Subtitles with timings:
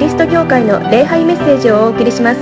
[0.00, 2.40] リスト教会の礼拝メッセージをお送りします。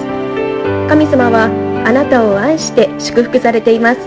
[0.88, 1.50] 神様は
[1.84, 4.00] あなたを愛して祝福されています。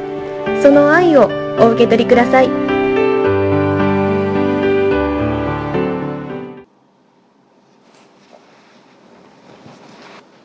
[0.64, 1.30] その愛を
[1.60, 2.48] お受け取りください。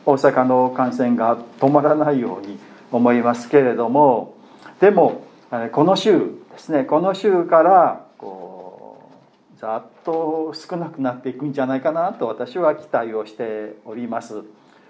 [0.05, 2.59] 大阪の感染が止まらないように
[2.91, 4.35] 思いますけれども
[4.81, 5.21] でも
[5.71, 6.19] この週
[6.51, 8.46] ですねこの週からこう
[9.59, 14.43] ざっと少なくなっていくんじゃないかなと私は期待をしております。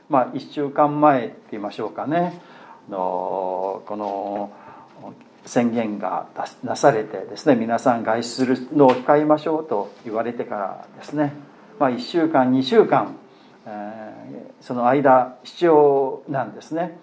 [0.09, 2.41] まあ1週間前って言いましょうかね。
[2.89, 4.51] のこの
[5.45, 6.27] 宣言が
[6.63, 11.33] なされてですね皆さん外出するのを控えましょうと言われてからですね、
[11.79, 13.15] まあ、1週間2週間、
[13.65, 16.99] えー、その間必要なんですね。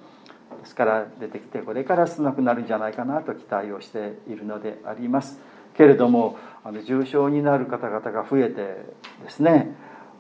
[0.61, 5.39] ですから出てきてこれから少なくなるんじゃないかなと期待をしているのであります。
[5.77, 8.55] けれどもあの重症になる方々が増えて
[9.23, 9.75] ですね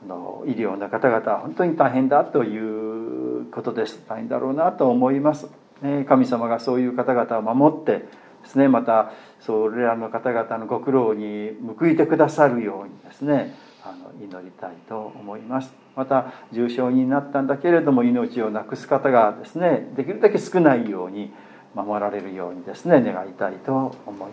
[0.04, 5.48] あの医療の方々は本当に大変だということです大変だろうなと思います、
[5.80, 8.06] ね、神様がそういう方々を守って
[8.42, 15.74] ですねまたそれらの方々のご苦労に報いてくださるようにですねあの祈りたいと思います。
[15.94, 21.32] また重症になったんだけれども命をなくす方がですねできるだけ少ないように
[21.74, 24.30] 守られるようにですね願いたいと思い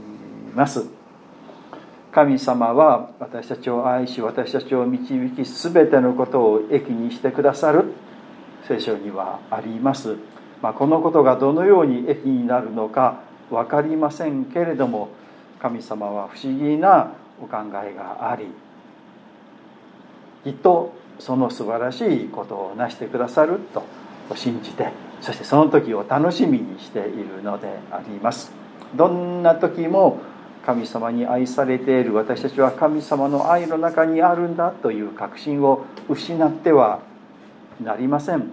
[0.55, 1.00] ます。
[2.11, 7.85] 神様は私たちを愛し私たちを導き全てのことを益にしてくださる。
[8.67, 10.15] 聖書にはあります、
[10.61, 15.09] まあ、このことがどのように益になるのか分かりませんけれども
[15.59, 18.47] 神様は不思議なお考えがあり
[20.43, 23.83] きっとその素晴らしいことを成してくださると
[24.35, 24.89] 信じて
[25.19, 28.51] そしてその時を楽しみにしているのであります。
[28.95, 30.19] どんな時も
[30.65, 37.01] 神様に愛されている私たちは神様の愛の中にあるんだという確信を失っては
[37.83, 38.51] なりません。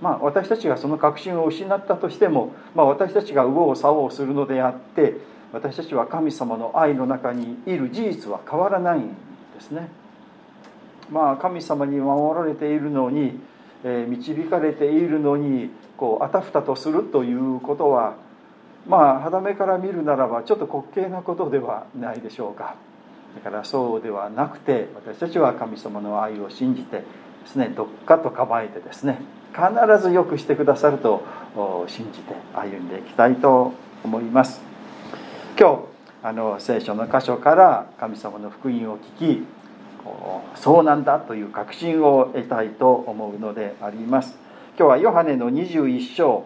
[0.00, 5.16] まあ私たちがその確信を失ったとしても、まあ、私たちが右往左往するのであって
[5.52, 9.14] 私たちは神様の愛の中にいる事実は変わらないんで
[9.60, 9.88] すね。
[11.10, 13.38] まあ神様に守られているのに、
[13.84, 18.16] えー、導かれているのにこうあたふたとするということは
[18.86, 22.76] まあ肌目から見るならばちょっと滑稽なことではないでしょうか。
[23.34, 27.04] だからそうではなくて私たちは神様の愛を信じてで
[27.46, 29.22] すねどっかと構えてですね
[29.52, 31.22] 必ずよくしてくださると
[31.86, 33.72] 信じて歩んでいきたいと
[34.04, 34.60] 思います。
[35.58, 35.78] 今日
[36.24, 39.46] あの聖書の箇所から神様の福音を聞き
[40.56, 44.36] そうなんだという確信を得たいと思うのであります。
[44.78, 46.44] 今日はヨハネの21章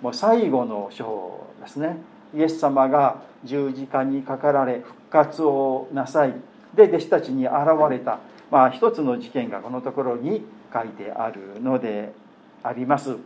[0.00, 1.96] もう最後の章ですね。
[2.34, 6.34] イエス様が十字架にかかられ復活をなさい。
[6.74, 7.54] で弟子たちに現
[7.90, 8.20] れた、
[8.50, 12.12] まあ、一つの事件がこのところに書いてあるので
[12.62, 13.16] あります。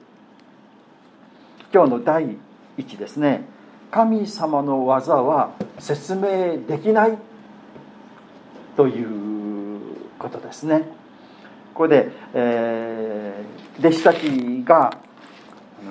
[1.72, 2.36] 今日の第
[2.76, 3.44] 一ですね。
[3.90, 7.18] 神様の技は説明できない。
[8.76, 9.80] という
[10.18, 10.80] ことですね。
[11.74, 14.96] ここで、えー、弟子たちが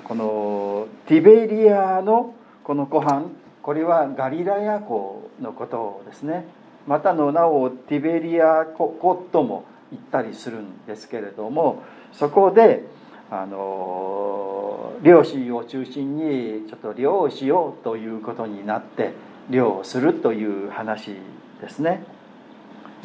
[0.03, 3.25] このティベリアのこの湖畔
[3.61, 6.45] これはガリラヤ湖のことですね
[6.87, 12.85] またの名をティベリア湖とも言ったりするんですけれどもそこで
[13.29, 19.13] あの漁師を中心にちょっと漁をしようということになって
[19.49, 21.15] 漁をするという話
[21.61, 22.03] ですね。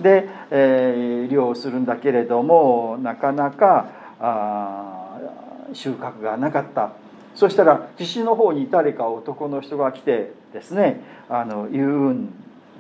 [0.00, 3.88] で、えー、漁をするんだけれどもなかなか
[4.20, 4.95] あ
[5.72, 6.93] 収穫がなかった
[7.34, 12.31] そしたら岸の方に誰か男の人が来てですねあの言うん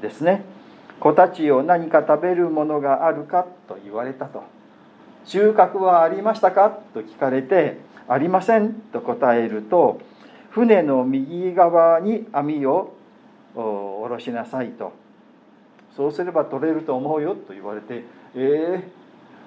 [0.00, 0.44] ですね
[1.00, 4.42] 「子たちよ何か食べるものがあるか?」と言われたと
[5.24, 9.98] 「収穫はありましたか?」と聞かれて「ありません」と答えると
[10.50, 12.92] 「船の右側に網を
[13.54, 14.92] 下ろしなさい」と
[15.96, 18.04] 「そうすれば取れると思うよ」と言われて
[18.34, 18.84] 「ええ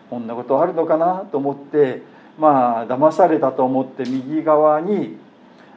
[0.07, 2.03] ー、こんなことあるのかな?」と思って
[2.39, 5.17] まあ騙されたと思って右側に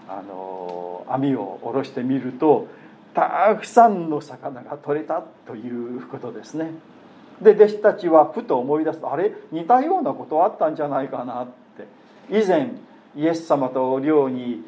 [0.08, 2.68] あの網を下ろしてみると
[3.14, 6.70] たくさんの魚が取れたということですね。
[7.40, 9.32] で弟子たちはふと思い出すとあれ？
[9.50, 11.52] 似たようなことあったんじゃないかなって。
[12.30, 12.70] 以前
[13.14, 14.64] イエス様と漁に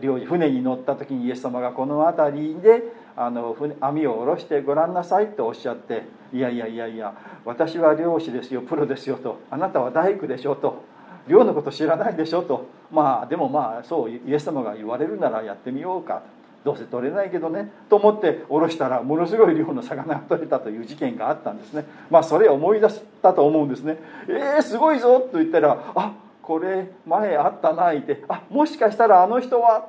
[0.00, 2.82] 漁に船に乗った時にイエス様がこの辺りで
[3.16, 10.84] あの網を下ろしてごらんなさいとおっしゃっていやいやいやいや私は漁師ですよプロですよとあなたは大工でしょと
[11.28, 16.22] 漁のこと知らないでしょとまあでもまあそうイエス様が言われるならやってみようか
[16.64, 23.98] どうせ取れないけどねと思って下ろしたらものすごい量の魚が取れたという事件があったんですねまあそれを思い出したと思うんですね
[24.28, 29.88] えー、すごいぞと言ったらあこれ前あったな言ってあもしかしたらあの人は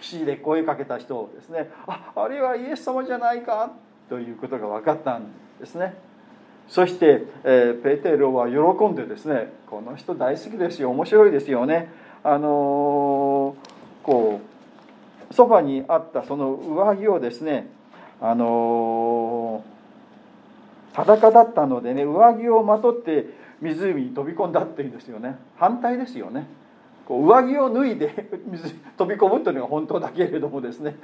[0.00, 3.72] 岸で声かけた人をですねああれはイエス様じゃないか
[4.08, 5.24] ということが分かったん
[5.58, 5.94] ですね。
[6.68, 11.88] そして、えー、ペテロは喜んでですねこの人大好きですよ面白いですよね。
[12.22, 14.40] あのー、こ
[15.30, 17.68] うそばにあったその上着をですね
[18.20, 23.26] あのー、裸だったのでね上着をまとって
[23.60, 25.36] 湖に飛び込んだっていうんですよね。
[25.56, 26.46] 反対ですよね。
[27.06, 30.96] こう上着を脱いで 水飛び込むというのが本当だけれどもですね。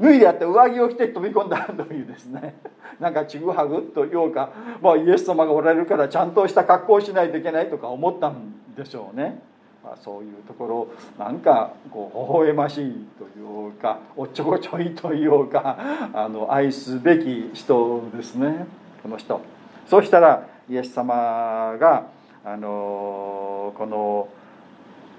[0.00, 2.54] 脱いであって上着を着て飛び込んだというですね。
[3.00, 4.50] なんかちぐはぐというか、
[4.80, 9.40] まあ、イエス様がおられるからちゃんとした格好をしないといけないとか思ったんでしょうね、
[9.82, 10.88] まあ、そういうところ
[11.18, 15.76] なんかこう微笑ましいというかおっちょこちょいというか
[16.12, 18.66] あの愛すべき人ですね。
[19.02, 19.40] この人。
[19.86, 22.06] そうしたらイエス様が
[22.44, 24.28] あのこの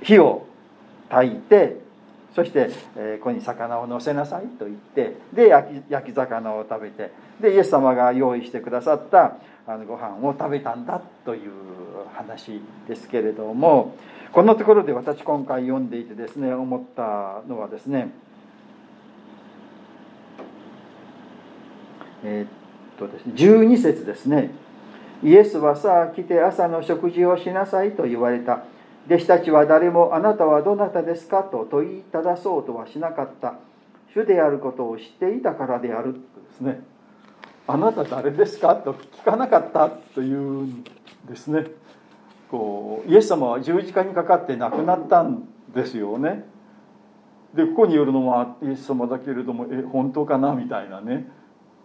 [0.01, 0.45] 火を
[1.09, 1.84] 焚いて
[2.35, 11.51] そして、えここに魚を乗せなさいと言ってで焼き焼き魚を食べてでイエス様が用意してくださったあのご飯を食べたんだという
[12.13, 13.95] 話ですけれども
[14.33, 18.09] このところで私今回読んでいてですね思ったのはですね
[22.25, 22.49] えー、っ
[22.97, 24.51] とですね12節ですね。
[25.23, 28.65] イエスはさあ来て朝の食事をしなさいと言われた。
[29.07, 33.55] 弟子たちは誰もあなたはどなたですかと問いただそうとはしなかった。
[34.13, 36.23] 主であることを知っていたからであるとで
[36.57, 36.81] すね。
[37.67, 40.83] あなた誰ですかと聞かなかったというん
[41.27, 41.65] ですね。
[42.49, 46.45] こうイエス様は十字架にかかって亡くなったんですよね。
[47.53, 51.29] でここによるのはイエス様だけれどもえ本当かなみたいなね。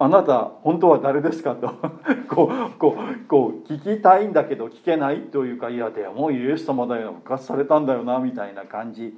[0.02, 1.75] あなた本当は誰ですかと。
[2.35, 9.14] こうこうこう聞きたいんだけど聞けないというかいやでもイエス様だよ復活されたんだよなみたいな感じ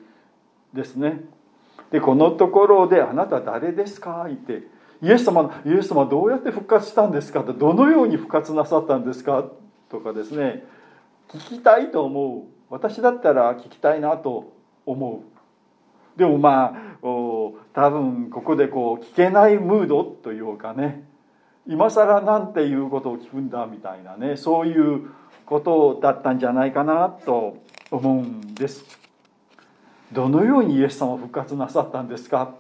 [0.73, 1.25] ですね。
[1.93, 4.67] でこのところで「あなた誰ですか?」って
[5.01, 9.45] 「イエス様イエス様どうやって復活したんですか?」と「どのように復活なさったんですか?」
[9.89, 10.67] とかですね。
[11.29, 12.43] 聞きたいと思う。
[12.71, 14.53] 私だったら聞きたいなと
[14.85, 15.23] 思
[16.17, 16.19] う。
[16.19, 21.05] でもまあ多分ここでこう聞けないムードというかね
[21.67, 25.11] 今更なんていうことを聞くんだみたいなねそういう
[25.45, 27.59] ことだったんじゃないかなと
[27.91, 28.85] 思うんです。
[30.13, 32.55] どのようにイエス様復活なさったんですか？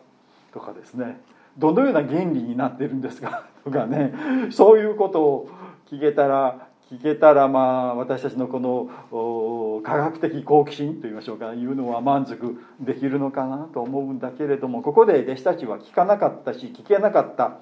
[0.52, 1.20] とかですね。
[1.56, 3.44] どのような原理になってるんですか？
[3.64, 4.12] とかね。
[4.50, 5.50] そういうことを
[5.90, 17.60] 聞けたら聞けたらまあ私たちのこの科学的好奇心といいましょうかいうのは満足できるのかなと思うんだけれどもここで弟子たちは聞かなかったし聞けなかった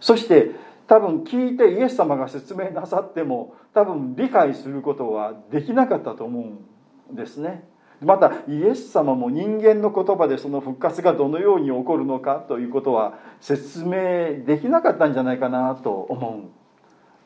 [0.00, 0.50] そして
[0.86, 6.52] 多分聞いてイエス様が説明なさっても多分理解することはできなかったと思
[7.08, 7.64] うんですね。
[8.00, 16.57] またイエス様も人間の言葉でその復活がどのように起こるのかということは説明できなかったんじゃないかなと思う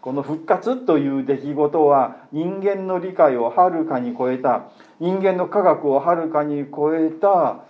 [0.02, 4.64] この復活という出来事は人間の理解をはるかに超えた
[4.99, 7.64] 人間の科学をはるかに超えた、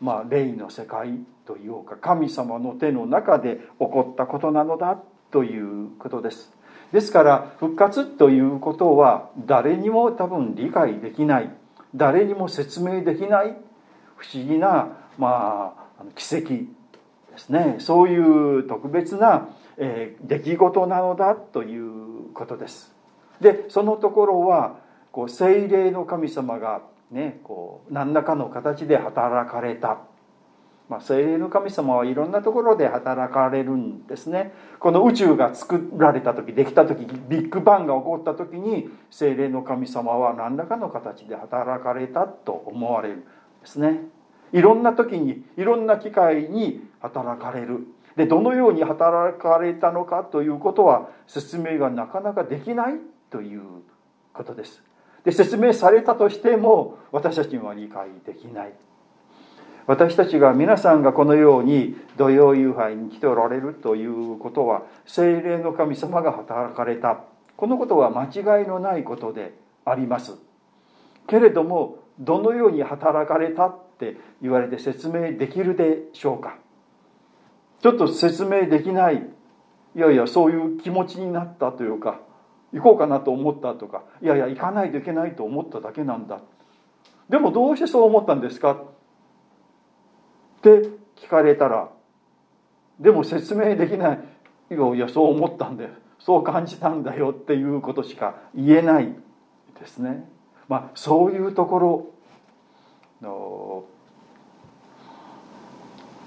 [0.00, 4.98] まあ、霊の世界というか神様の手の中で起こったことなのだ
[5.30, 6.50] ということです。
[6.90, 11.50] ですから復活ということは誰にも多分理解できない。
[11.94, 13.58] 誰にも説明できない。
[14.16, 16.66] 不思議な、まあ、奇跡で
[17.36, 17.76] すね。
[17.78, 18.18] そうい
[18.60, 22.94] う特別なえー、出来事なのだということです。
[23.40, 24.78] でそのところは
[25.12, 29.98] こう精霊の神様がねこう何らかの形で働かれた。
[30.86, 34.52] まあ、精霊の神様はいろんなところで働かれるんですね。
[34.78, 43.26] この宇宙が作られた時できた時ビッグバンが起こった時に精霊の神様は何らかの形で働かれたと思われるんで
[43.64, 44.02] すね。
[44.52, 47.86] いろんな時にいろんな機会に働かれる。
[48.16, 52.94] でどのように働かれたのかということは説明がなかなかできない
[53.30, 53.62] という
[54.32, 54.82] ことです。
[55.24, 58.72] で説明されたとしても私たちには理解できない。
[59.86, 67.20] 私たちが皆さんがこのように土曜夕拝に来ておられるということは精霊の神様が働かれた。
[67.56, 69.54] このことは間違いのないことで
[69.84, 70.36] あります。
[71.26, 76.56] けれどもどのように働かれたって言われて説明できるでしょうか。
[77.84, 79.16] ちょっと説明できない。
[79.94, 82.18] いやいやそういう気持ちになったというか
[82.72, 86.40] 行こうかなと思ったとかいやいや行かないといけないと思っただけなんだ。
[87.28, 88.72] でもどうしてそう思ったんですか？
[88.72, 88.76] っ
[90.62, 91.90] て聞かれたら
[92.98, 94.18] でも説明できない。
[94.70, 95.90] いやいやそう思ったんだよ。
[96.18, 97.32] そう感じたんだよ。
[97.32, 99.14] っていうことしか言えない
[99.78, 100.26] ですね。
[100.68, 102.06] まあそういうところ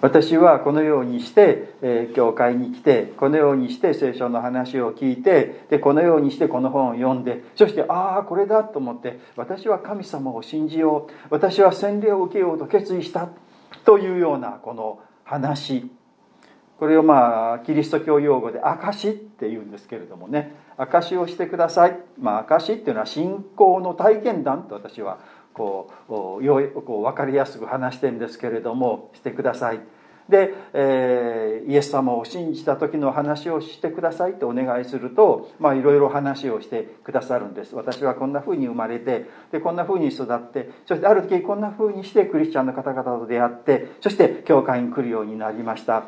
[0.01, 13.29] 私はこのようにして、えー、教会に来てこのようにして聖書の話を聞いてでこのようにしてこの本を読んでそしてああこれだと思って私は神様を信じよう私は洗礼を受けようと決意した
[13.85, 15.89] というようなこの話。
[16.79, 20.55] これをまあキリスト教用語で証って言うんですけれどもね。
[20.77, 21.97] 証をしてください。
[22.19, 25.19] まあ証っていうのは信仰の体験談と私は
[25.57, 25.89] こ
[26.39, 29.79] うよこう分かりやすく話してるんですけれどもしてください。
[30.29, 37.75] で、えー、イエス様を信じた時の話をしてくださいとお願いするといろいろ話をしてくださるんです。
[37.75, 46.05] 私はこんなふうに生まれてでこんなふうに育ってそしてある時こんなふうにしてクリスチャンの方々と出会ってそして教会に来るようになりました。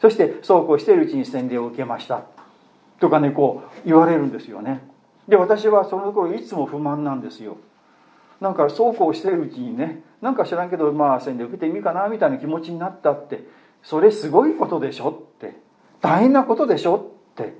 [0.00, 2.24] そしてそうこうしているうちに洗礼を受けました。
[3.00, 4.82] とかねこう言われるんですよね。
[5.26, 7.56] で私はその頃いつも不満なんですよ。
[8.44, 13.48] なんかそうこうしてるうちにねなんか知らんけどまあ洗礼受けてみるかなみたいな気持ちになったって
[13.82, 15.56] それすごいことでしょって
[16.02, 16.96] 大変なことでしょ
[17.32, 17.54] って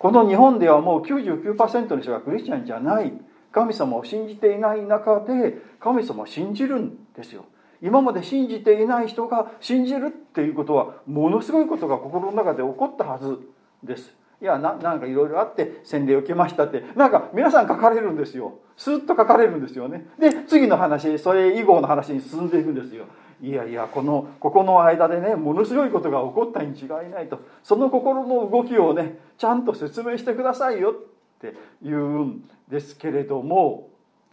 [0.00, 3.12] この日本ではもう99%の人がクリスチャンじゃない
[3.52, 7.44] 神様を信じていない中で神様を信じるんですよ。
[7.80, 13.38] 今まで信じていない人が信じるっていうことはものすごいことが心の中で起こったはず
[13.84, 14.12] です。
[14.40, 18.58] いやななんかいろいろあって洗礼を受けましたってなんか皆さん書かれるんですよ。
[18.76, 20.06] スッと書かれるんですよね。
[20.18, 23.06] で次の話それ以後の話に進んでいくんですよ。
[23.40, 27.40] いやいやこのここの間でねものすごいことが起こったに違いないと。
[27.62, 30.94] その心の動きをねちゃんと説明してくださいよっ
[31.40, 33.88] て言うんですけれども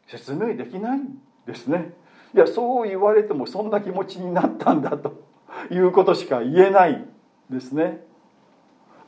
[0.08, 1.94] 説明できないんですね。
[2.36, 5.24] いやそう言われてもそんな気持ちになったんだと
[5.70, 7.06] いうことしか言えない
[7.50, 8.04] ですね。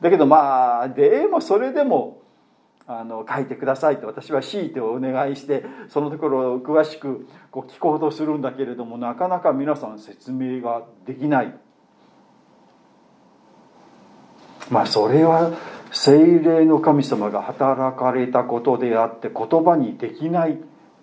[0.00, 2.22] だけどまあでもそれでも
[2.88, 11.54] あの書いてくださいと私は強いてお願いしてそのところを詳しくこう聞こうとするんだけれどもなかなか皆さん説明ができない。
[14.70, 15.52] まあそれは
[15.92, 20.58] 精霊の神様が働かれたことであって言葉にできない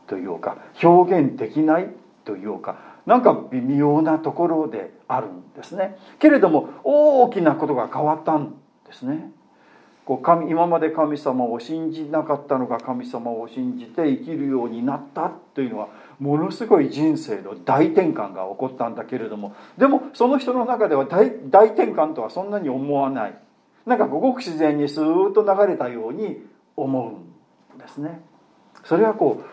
[0.07, 1.89] というか表現できない
[2.25, 5.97] というかなんか微妙なところであるんですね。
[6.19, 8.55] けれども大きなことが変わったん
[8.93, 9.31] ですね。
[10.05, 15.87] こう神今まで神様を信じなかったのが神様を信じて生きるようになったというのは
[16.19, 23.37] ものすごい人生の大転換が起こったんだけれどもでもその人の中では大大転換とはそんなに思わない。
[23.85, 26.45] なんかごく自然にスーッと流れたように
[26.75, 27.21] 思
[27.73, 28.21] うんですね。
[28.85, 29.43] それはこ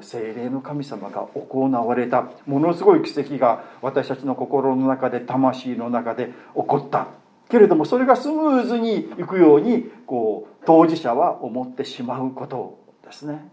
[0.00, 7.08] う精霊の神様が行われたものすごい奇跡が私たちの心の中で魂の中で起こった。
[7.48, 13.48] けれどもそれがスムーズにいくようにこう当事者は思ってしまうことですね。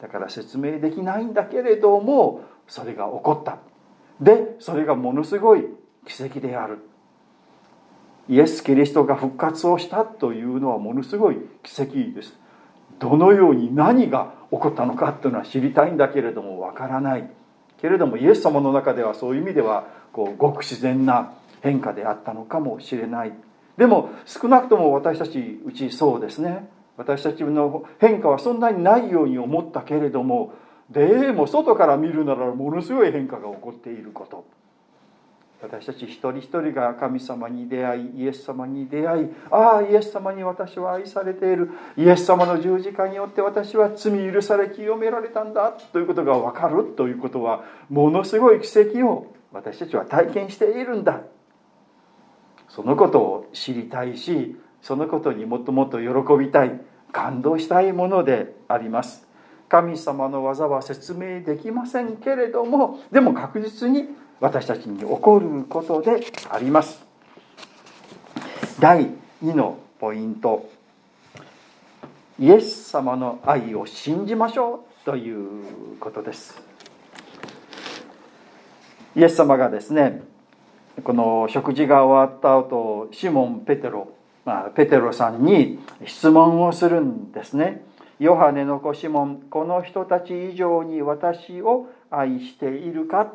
[0.00, 3.58] だから説明できないんだけれどもそれが起こった。
[4.20, 5.66] でそれがものすごい
[6.06, 6.78] 奇跡である。
[8.28, 12.36] イエス・キリストが復活をしたというのはものすごい奇跡です。
[12.98, 17.30] どのように何が起こったのかというのは知りたいんだけれどもわからない。
[17.80, 21.34] けれどもイエス様の中ではそういう意味ではこうごく自然な
[21.66, 23.32] 変化であったのかもしれない。
[23.76, 26.68] でも少なくとも私たちうちそうですね。
[26.96, 30.54] 私たちの変化はそんなにないように思ったけれども
[30.88, 34.44] でも外から見るならものすごい変化が起こっていること。
[35.60, 41.70] 私たち一人一人が神様に出会いイエス様に出会いああイエス様に私は愛されている。
[41.96, 45.72] イエス様の十字架によって私は罪許され清められたんだ。
[45.92, 51.22] ということが分かるということはものすごい奇跡を私たちは体験しているんだ。
[52.76, 56.78] そのことを知りたいしそのことにもっともっと喜びたい
[57.10, 59.26] 感動したいものであります。
[59.70, 64.04] 神様の技は説明できませんけれどもでも確実に
[64.40, 67.02] 私たちに起こることであります。
[68.78, 69.08] 第
[69.42, 70.68] 2のポイント。
[72.38, 76.60] イエス様の愛を信じましょうということです。
[79.16, 80.35] イエス様がですね
[81.04, 84.08] この食事が終わった後シモン・ペテロ、
[84.44, 87.84] まあ、ペテロさんに質問をするんですね。
[88.18, 93.34] ヨハネの子シモンこの人たち以上に私を愛しているか？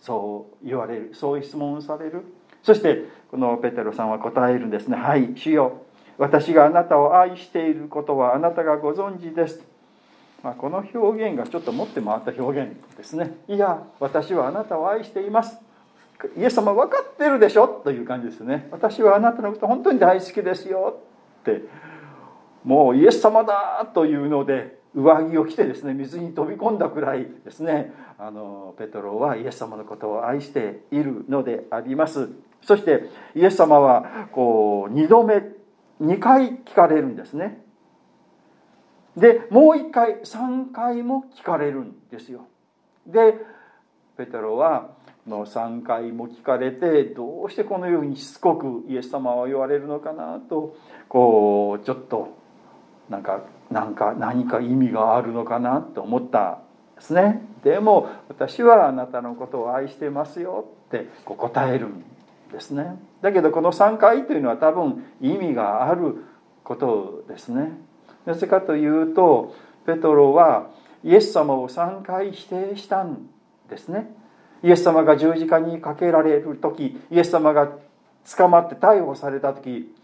[0.00, 2.24] そう言われるそう質問される。
[2.62, 4.96] そしてこのペテロさんは答えるんですね。
[4.96, 5.82] はい主よ
[6.18, 9.62] 私があなたを愛していることはあなたがご存知です。
[10.42, 13.36] まあ、この表現がちょっと持って回った表現ですね。
[13.46, 15.58] いや私はあなたを愛しています。
[16.36, 17.66] イエス様分かってるでしょ？
[17.66, 18.68] という感じですね。
[18.70, 21.00] 私はあなたのこと本当に大好きですよ
[21.40, 21.62] って。
[22.64, 27.92] もうイエス様だというので上着を着てですね水に飛び込んだくらいですね。
[28.18, 32.28] あのペトロはイエス様のことを愛しているのであります。
[32.62, 35.42] そしてイエス様はこう2度目
[36.02, 37.64] 2回聞かれるんですね。
[39.16, 42.46] でもう1回3回も聞かれるんですよ。
[43.06, 43.38] で
[44.18, 44.90] ペテロは
[45.30, 50.76] の3回も聞かれてどうしてこのようにしつこくイエス様は言われるのかなと
[51.08, 52.36] こうちょっと
[53.08, 56.60] なんかなんか何か意味があるのかなと思った
[56.96, 57.42] ですね。
[57.62, 62.04] でも私はあなたのことを愛してますよってこう答えるん
[62.52, 62.96] ですね。
[63.22, 66.24] だけどこの3回というのは多分意味がある
[66.64, 67.72] ことですね。
[68.26, 69.54] なぜかというと
[69.86, 70.70] ペトロは
[71.02, 73.28] イエス様を3回否定したん
[73.68, 74.14] ですね。
[74.62, 77.68] イエス様が十字架にかけられる時イエス様が
[78.36, 79.94] 捕まって逮捕された時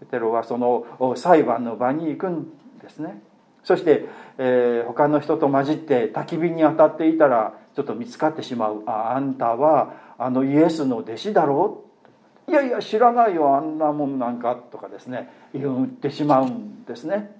[0.00, 2.50] ペテロはその裁判の場に行くん
[2.82, 3.22] ですね。
[3.62, 4.06] そして、
[4.38, 8.82] えー、他の人と混じって焚き火に当たっていたらちょっと見つかってしまう。
[8.86, 11.84] ああんたはあのイエスの弟子だろ？
[12.46, 17.35] ういやいや知らないよあんなもんなんかとかですね言ってしまうんですね。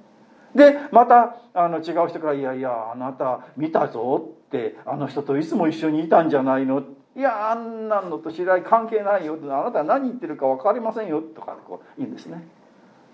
[0.57, 6.83] でまたあの違う人から「いやいやあなた見たぞ」ってあの人といつも一緒にいたんじゃないの？
[7.15, 12.47] いやあんなのと知り合い関係ないよあなた何言ってるか分かりませんよとかこう言うんですね。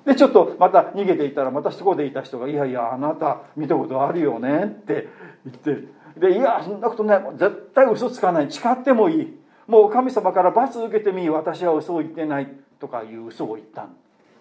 [0.04, 5.08] でちょっとまた逃げていったらまたそこでいた人が「いやいやあなた見たことあるよね」って
[5.44, 8.50] 言ってで「いやそんなことない絶対嘘つかない。
[8.50, 9.38] 誓ってもいい。
[9.66, 12.48] もう神様から罰受けてみ私は嘘を言ってない」
[12.80, 13.94] とかいう嘘を言ったん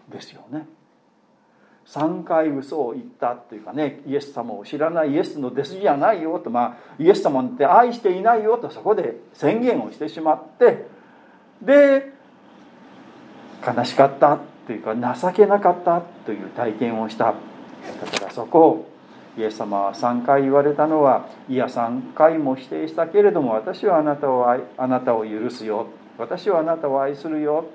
[0.09, 0.67] ですよね。
[1.91, 10.85] 3回嘘を言ったというかねイエス様を知らないイエスの弟子じゃないよとまあイエス様って愛していないよとそこで宣言をしてしまって
[11.61, 12.13] で
[13.65, 17.25] 悲しかったというか情けなかったという体験をした。
[17.25, 18.87] だからそこを
[19.37, 25.87] イエス様は3回言われたのはいや3回も否定したけれども私はあなたを愛あなたを許すよ。
[26.17, 27.65] 私はあなたを愛するよ。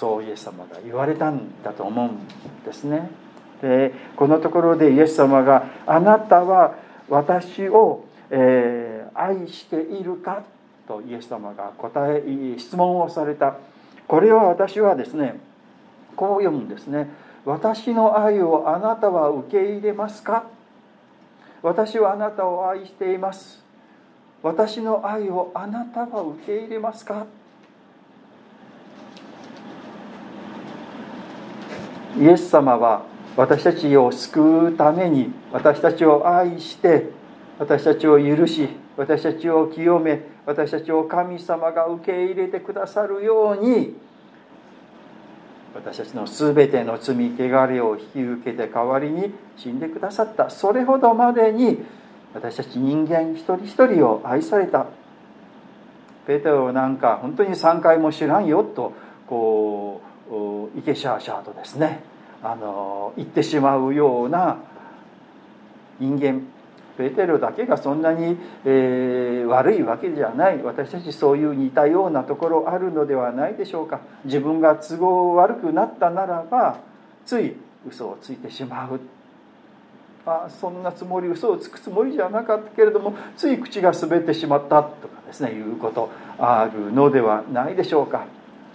[0.00, 3.10] そうイエス様が言われたんだと思うんですね
[3.60, 6.74] でこのところでイエス様が「あなたは
[7.10, 10.42] 私を、えー、愛しているか?」
[10.88, 12.24] とイエス様が答え
[12.56, 13.56] 質問をされた
[14.08, 15.38] これは私はですね
[16.16, 17.10] こう読むんですね
[17.44, 20.44] 「私の愛をあなたは受け入れますか?」
[21.62, 23.62] 私はあなたを愛しています
[24.42, 27.26] 私の愛をあなたは受け入れますか？
[32.20, 33.06] イエス様は
[33.36, 37.10] 私たちを救うために私たちを愛して
[37.58, 43.96] 私たちを許し私たちを清め私たちを神様が受け入れてくださるように
[45.74, 50.50] 私たちの全ての罪汚れを引き受けて代わりに死んでくださった。
[50.50, 51.78] それほどまでに
[52.34, 54.86] 私たち人間一人一人を愛された。
[56.26, 58.92] ペテロなんか本当に3回も知らんよと
[59.26, 60.02] こ
[60.74, 62.09] うイケシャーシャーとですね。
[62.42, 64.58] あの言ってしまうような
[65.98, 66.42] 人間
[66.96, 70.62] ペテロだけがそんなに、えー、悪いわけじゃない。
[70.62, 74.00] 私たちそういう似たようなところあるのではないでしょうか。
[74.24, 76.78] 自分が都合悪くなったならば
[77.24, 77.54] つい
[77.88, 79.00] 嘘をついてしまう。
[80.26, 88.26] あそんなつもり嘘をつくつもりじゃなかったけれどもつい口が滑ってしまったとかですねいうことあるのではないでしょうか。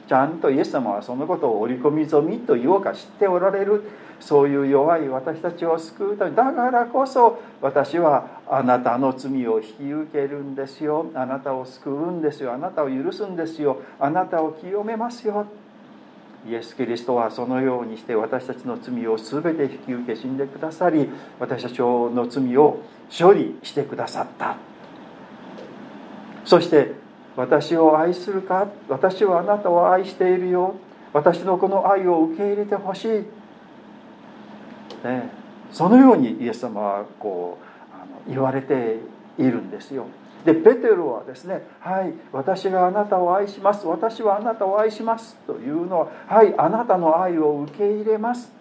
[0.08, 3.84] ちゃんとイエス様はそのことを織り込み済みと言おうか知っておられる
[4.20, 11.08] そういう弱い私たちを救うためだからこそ私はあなたの罪を引き受けるんですよ。
[11.16, 12.54] あなたを救うんですよ。
[12.54, 13.82] あなたを許すんですよ。
[14.00, 15.48] あなたを清めますよ
[16.48, 22.82] イエス・キリストはそのようにして私たちの罪を全て引き受け死んでくださり私たちの罪を
[23.18, 24.58] 処理してくださった。
[26.46, 27.05] そして
[27.36, 28.68] 私を愛するか？
[28.88, 30.76] 私はあなたを愛しているよ。
[31.14, 33.08] 私のこの愛を受け入れてほしい、
[35.08, 35.30] ね、
[35.72, 39.00] そのようにイエス様はこうあの言われて
[39.38, 40.08] いるんですよ。
[40.44, 43.88] でペテロはですね「はい私があなたを愛します。
[43.88, 48.52] 私はあなたを愛します」というのは「はいあなたの愛を受け入れます」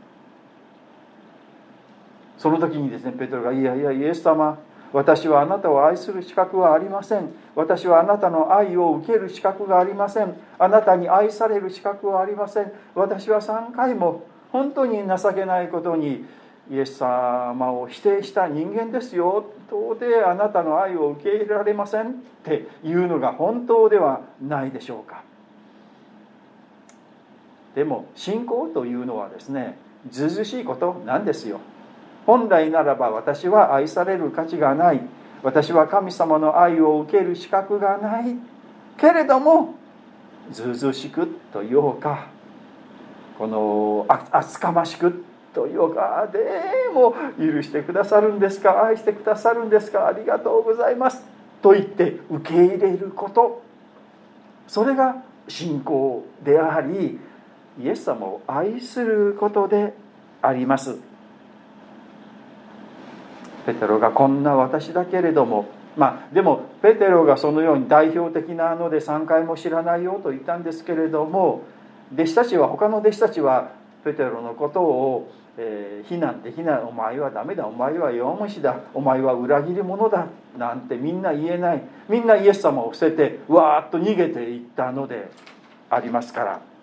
[2.38, 4.58] その時にですねペテロが「いやいやイエス様
[4.94, 7.28] 私はあなたを愛する資格はありません。
[7.56, 10.36] 私はあなたの愛を受ける資格がありません。
[10.56, 12.72] あなたに愛される資格はありません。
[12.94, 16.24] 私は3回も本当に情けないことに
[16.70, 19.46] イエス様を否定した人間ですよ。
[19.66, 22.10] 到底あなたの愛を受け入れられません？
[22.10, 22.12] っ
[22.44, 25.24] ていうのが本当ではないでしょうか。
[27.74, 29.76] でも信仰というのはですね
[30.08, 31.58] ずうずしいことなんですよ。
[32.26, 35.00] 本来ならば私は愛される価値がない。
[35.42, 38.36] 私は神様の愛を受ける資格がない。
[38.96, 39.74] けれども
[40.50, 42.26] ずうずうしくというか。
[43.36, 46.28] この厚かましくというか。
[46.32, 46.38] で
[46.94, 48.84] も許してくださるんですか？
[48.84, 50.06] 愛してくださるんですか？
[50.06, 51.22] ありがとうございます。
[51.60, 53.60] と言って受け入れること。
[54.68, 55.16] それが
[55.48, 57.18] 信仰であり
[57.82, 59.94] イエス様を愛することで
[60.40, 60.96] あります。
[63.66, 71.62] ペテロがこんな私だけれどもまあでもペテロがそのように代表的なので3回も知らないよと言ったんですけれども
[72.12, 73.72] 弟子たちは他の弟子たちは
[74.04, 80.26] ペテロのことを、え、非難できないお前はダメだお前は弱虫だお前は裏切り者だ
[80.58, 81.82] なんてみんな言えない。
[82.08, 85.30] みんなイエス様を捨ててわーっと逃げていったので
[85.88, 86.73] ありますから。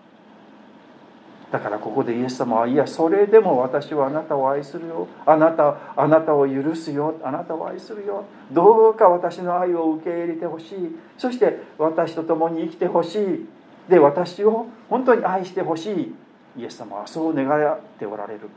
[1.51, 5.07] だからここでイエス様はいやそれでも私はあなたを愛するよ。
[5.25, 7.15] あなたあなたを許すよ。
[7.23, 8.23] あなたを愛するよ。
[8.53, 10.97] どうか私の愛を受け入れてほしい。
[11.17, 13.45] そして私と共に生きてほしい。
[13.89, 16.15] で私を本当に愛してほしい。
[16.57, 18.49] イエス様はそう願っておられる。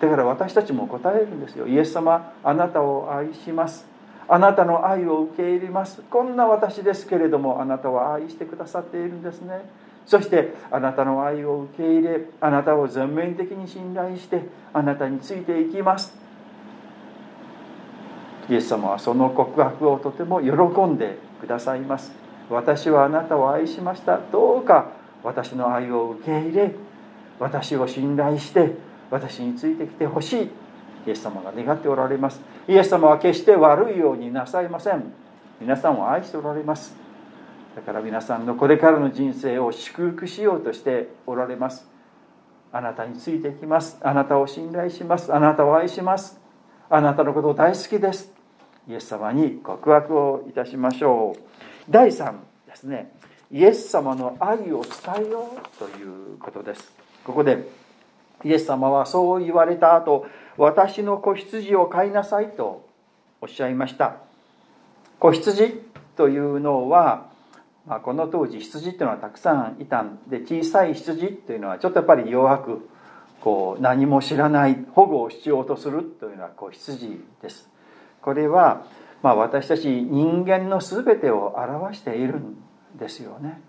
[0.00, 1.66] だから私たちも答えるんですよ。
[1.66, 3.91] イエス様あなたを愛します。
[4.28, 6.02] あなたの愛を受け入れます。
[6.10, 9.68] こんな私ですけれどもあなたは愛してくださっているんですね。
[10.06, 16.14] そしてあなたの愛を受け入れあなたを全面的に信頼してあなたについていきます。
[18.48, 20.50] イエス様はその告白をとても喜
[20.82, 22.12] んでくださいます。
[22.50, 24.18] 私はあなたを愛しました。
[24.30, 24.90] どうか
[25.22, 26.74] 私の愛を受け入れ
[27.38, 28.74] 私を信頼して
[29.10, 30.50] 私についてきてほしい。
[31.06, 32.40] イエス様が願っておられます。
[32.68, 35.12] イエス様は決して悪いようになさいません。
[35.60, 36.94] 皆さんを愛しておられます。
[37.74, 41.88] だから皆さんのこれからの人生を祝福しようとしておられます。
[42.72, 43.98] あなたについていきます。
[44.02, 45.34] あなたを信頼します。
[45.34, 46.40] あなたを愛します。
[46.88, 48.32] あなたのことを大好きです。
[48.88, 51.42] イエス様に告白をいたしましょう。
[51.88, 52.34] 第3
[52.66, 53.12] ですね。
[53.50, 56.92] イエス様の愛を伝えようということです。
[57.24, 57.68] ここで
[58.44, 62.86] イエス様はそう言われた後私の子羊を飼いなさいと
[63.40, 64.16] おっしゃいました。
[65.18, 65.80] 子羊
[66.16, 67.30] というのは、
[67.86, 72.88] まあ、この当時羊っていうのはたくさんいたんで小さい羊というのはちょっとやっぱり弱く
[73.40, 77.68] こう何も知らない保護を必要とするというのは子羊です。
[78.20, 78.86] これは、
[79.22, 82.56] まあ、私たち人間の全てを表しているん
[82.98, 83.60] ですよね。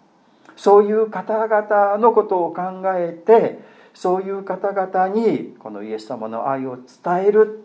[0.56, 3.60] そういう方々のことを考えて
[3.94, 7.64] そういう方々にこのイエス様の愛を伝える。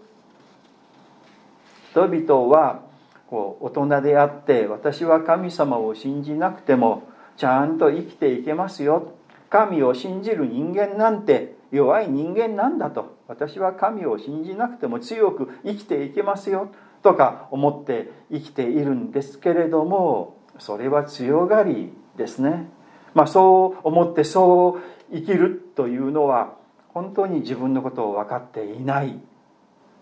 [1.90, 2.82] 人々は
[3.28, 9.14] こう大人であって私は神様を信じなくてもちゃんと生きていけますよ。
[9.50, 13.16] 神を信じる人間なんて弱い人間なんだと。
[13.26, 16.70] 私は神を信じなくても強く生きていけますよ。
[17.02, 22.68] とか思って生きているんですけれどもそれは強がりですね。
[23.14, 25.67] まあ、そう思ってそう生きる。
[25.78, 26.56] というのは
[26.88, 29.20] 本当に自分のことを分かっていない。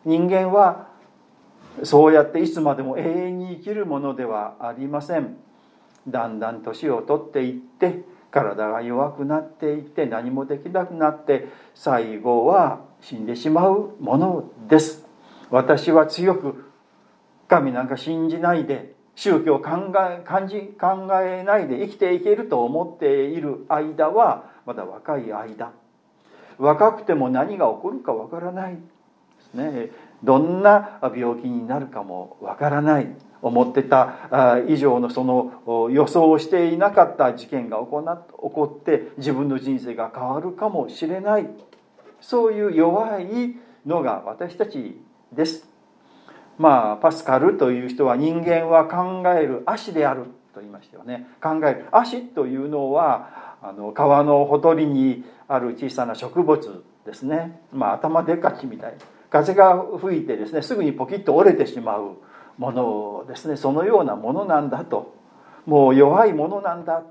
[0.07, 0.89] 人間は
[1.83, 5.37] そうやっていつまでも永遠に生きるものではありません。
[6.09, 15.07] だんだん年を取っていって体が弱くなっていって何もできなくなって最後は死んでしまうものです。
[15.51, 16.73] 私は強く
[17.49, 25.73] 神なんか信じないで宗教を考え感じ考えないで生きていけると思っている間はまだ若い間。
[26.59, 28.81] 若くても何が起こるかわからないで
[29.41, 29.91] すね。
[30.25, 33.09] どんな病気になるかもわからない。
[33.43, 41.49] 思ってた以上のその予想していなかった事件が起こって自分の人生が変わるかもしれない。
[42.21, 44.99] そういう弱いのが私たち
[45.33, 45.69] です。
[46.59, 50.25] まあパスカルという人は人間は考える足である
[50.55, 51.29] と言いましたよね。
[51.41, 57.61] 考える足というのはあの川のほとりにある小さな植物ですね。
[57.73, 58.95] まあ頭でかちみたい
[59.31, 62.17] 風が吹いてですねすぐにポキッと折れてしまう
[62.59, 63.57] ものですね。
[63.57, 65.15] そのようなものなんだと。
[65.67, 67.03] もう弱いものなんだ、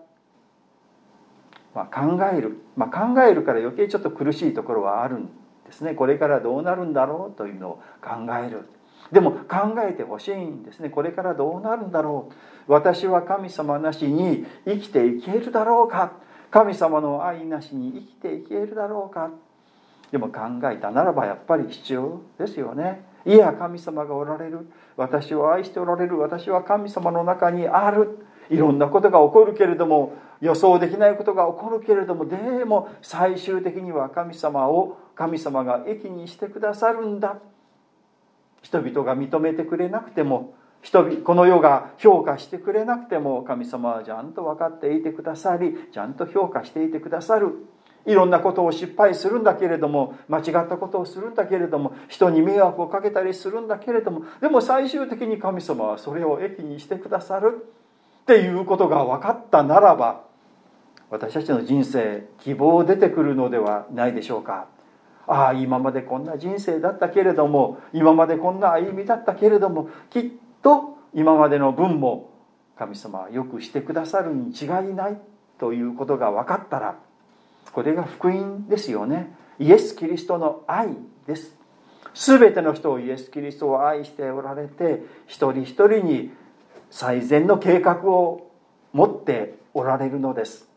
[1.76, 5.26] まあ、考える、まあ、考えるから余計ちょっと苦しいところはあるん
[5.66, 5.94] ですね。
[5.94, 8.70] これからどうなるんだろうというのを考える。
[9.12, 10.90] でも考えてほしいんですね。
[10.90, 12.30] これからどうなるんだろ
[12.68, 12.72] う。
[12.72, 16.14] 私は神様なしに生きていけるだろうか。
[16.56, 19.30] 神様の愛なしに生きていけるだろうか。
[20.10, 20.40] でも考
[20.72, 23.04] えたならばやっぱり必要ですよね。
[23.26, 24.66] いや神様がおられる。
[24.96, 26.18] 私を愛しておられる。
[26.18, 28.26] 私は神様の中にある。
[28.50, 37.36] いろんなことが起こるけれども予想できないことが起こるけれどもでも最終的には神様を神様が益にしてくださるんだ。
[38.62, 40.55] 人々が認めてくれなくても
[40.86, 47.66] 人々この世が評価してくれなくても神様はちゃんと分かっていてくださりちゃんと評価していてくださる。
[48.06, 57.66] いろんなことを失敗するんだけれども間違ったことをするんだけれども人に迷惑をかけたりするんだけれどもでも最終的に神様はそれを益にしてくださる。
[58.22, 60.22] っていうことが分かったならば
[61.10, 64.68] 私たちの人生希望出てくるのではないでしょうか。
[65.26, 70.24] ああ今までこんな人生だったけれども今までこんな歩みだったけれどもきっ
[70.66, 72.32] と今までの分も
[72.76, 75.22] 神様はよくしてくださるに違いない
[75.60, 76.98] ということが分かったら
[77.72, 79.32] これが福音ですよね。
[79.60, 80.90] イエス・キリストの愛
[81.28, 81.56] です。
[82.16, 86.32] 全ての人をイエス・キリストを愛しておられて一人一人に
[86.90, 88.50] 最善の計画を
[88.92, 90.68] 持っておられるのです。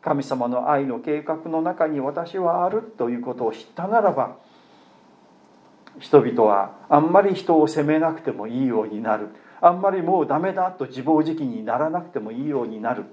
[0.00, 4.36] 神様の愛の計画の中に私はあるということを知ったならば
[5.98, 9.28] 人々はあんまり人を責めなくてもいいようになる。
[9.60, 13.04] あんまりもうダメだと自暴自棄にならなくてもいいようになる。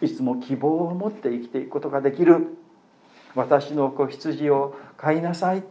[0.00, 2.56] いつも希望を持って生きていくことができる。
[3.34, 5.64] 私の子羊を飼いなさい、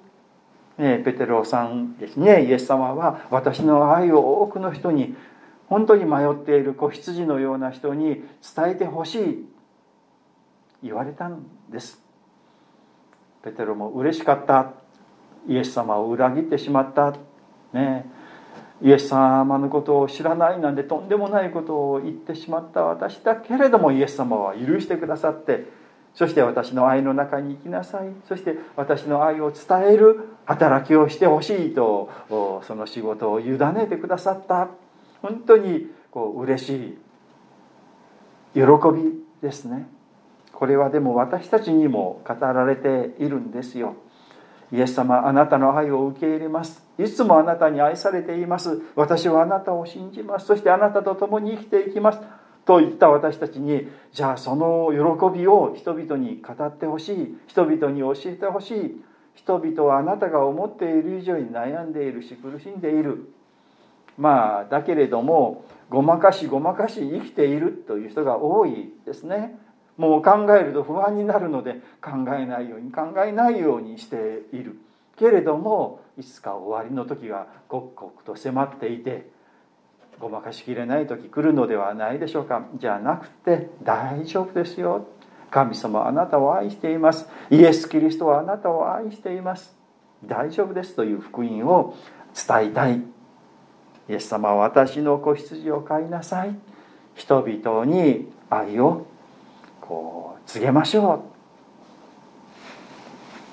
[0.78, 2.46] ね、ペテロさんですね。
[2.46, 5.16] イエス様は私の愛を多くの人に
[5.68, 8.24] 本当に迷っている子羊のような人に
[8.56, 9.48] 伝えてほしい。
[10.84, 12.02] 言われたんです。
[13.44, 14.74] ペテロも嬉しかった。
[15.48, 17.14] イエス様を裏切ってしまった。
[17.74, 18.06] ね。
[18.82, 22.82] イエス様のことを知らないなんてとんでもないことを言ってしまった。
[22.82, 25.66] 私だけれどもイエス様は許してくださって。
[26.14, 28.10] そして私の愛の中に行きなさい。
[28.28, 30.30] そして私の愛を伝える。
[30.46, 34.68] 働きをしてほしいとその仕事を委ねてくださった。
[35.22, 36.98] 本当にこう嬉しい。
[38.54, 38.62] 喜
[38.94, 39.88] びですね。
[40.52, 43.96] これはでも私たちにも語られているんですよ。
[44.72, 46.86] イエス様あなたの愛を受け入れます。
[46.98, 48.82] いつもあなたに愛されています。
[48.96, 50.46] 私はあなたを信じます。
[50.46, 52.20] そしてあなたと共に生きていきます。
[52.64, 57.38] と言った私たちにじゃあその喜びを人々に語ってほしい。
[57.48, 59.04] 人々に教えてほしい。
[59.34, 63.34] 人々はあなたが思っている以上に悩んでいるし苦しんでいる。
[64.18, 69.60] まあだけれどもごまかしごまかし生きているという人が多いですね。
[69.98, 74.80] もう考えると不安になるので考えないように考えないようにしている
[75.18, 79.30] けれどもいつか終わりの時が刻々と迫っていて
[80.20, 82.68] ごまかしきれない時来るのではないでしょうか。
[82.76, 85.08] じゃなくて大丈夫ですよ。
[85.50, 87.28] 神様あなたを愛しています。
[87.50, 89.76] イエス・キリストはあなたを愛しています。
[90.24, 91.96] 大丈夫ですという福音を
[92.36, 93.00] 伝えたい。
[94.10, 96.56] イエス様は私の子羊を飼いなさい。
[97.16, 99.08] 人々に愛を
[99.92, 101.26] こう告げましょ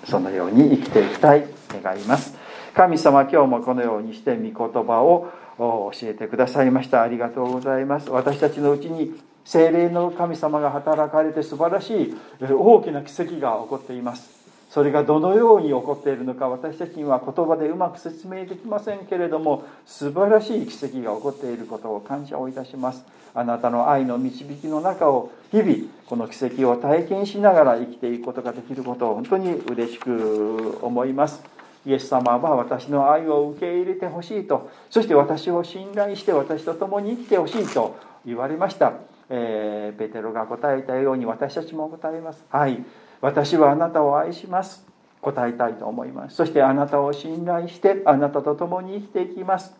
[0.06, 0.08] う。
[0.08, 1.44] そのように生きていきたい。
[1.82, 2.36] 願います。
[2.74, 5.26] 神様今日もこのようにして御言葉を
[5.58, 7.02] 教えてくださいました。
[7.02, 8.08] ありがとうございます。
[8.10, 14.37] 私たちのうちに精霊の神様が働かれて素晴らしい大きな奇跡が起こっています。
[14.78, 23.04] それがどのように起こっているのか私たちには言葉でうまく説明できませんけれども素晴らしい奇跡が起こっていることを感謝をいたします。
[23.34, 25.74] あなたの愛の導きの中を日々
[26.06, 31.42] この奇跡を体験しながら生きていくことができることを本当に嬉しく思います。
[31.84, 34.70] イエス様は私の愛を受け入れてほしいと。
[34.90, 38.92] そして私を信頼して私と共に生きてほしいと言われました、
[39.28, 42.44] えー、ペテロが答えたように私たちも答えます。
[42.48, 42.84] はい。
[43.20, 44.86] 私はあなたを愛します。
[45.20, 46.36] 答えたいと思います。
[46.36, 49.74] そしてあなたを信頼してあなたと共に生きていきます。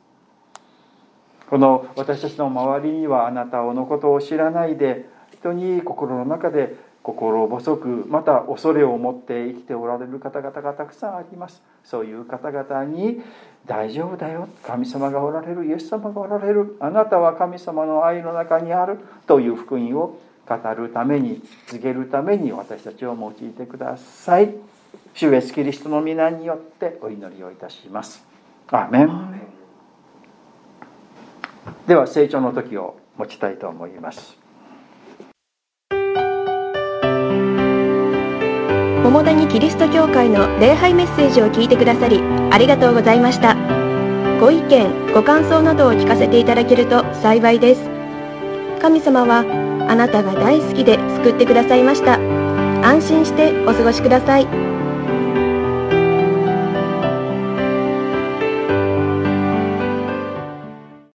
[1.48, 11.62] この私たちの周りにはあなたのことを知らないで人に心の中で心細くまた恐れを持って生きておられる方々がたくさんあります。
[11.85, 13.22] そういう方々に
[13.64, 14.48] 大丈夫だよ。
[14.62, 15.64] 神様がおられる。
[15.64, 16.77] イエス様がおられる。
[16.81, 18.98] あなたは神様の愛の中にある。
[19.27, 20.18] という福音を
[20.49, 24.55] 語るために告げるために私たちを用いてください。
[25.15, 28.25] 主イエスキリストの皆によってお祈りをいたします。
[28.69, 29.41] アーメン。
[31.87, 34.37] では成長の時を持ちたいと思います。
[39.03, 43.57] 桃谷キリスト教会の礼拝メッセージを聞いてくださりありがとうございました。
[44.39, 47.83] ご意見ご感想などを聞かせていただけると幸いです。
[48.81, 52.18] 神様はあなたが大好きで救ってくださいました。
[52.87, 54.68] 安心してお過ごしください。